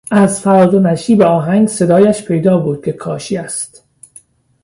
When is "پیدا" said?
2.23-2.57